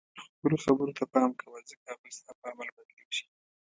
[0.35, 3.25] خپلو خبرو ته پام کوه ځکه هغوی ستا په عمل بدلیږي.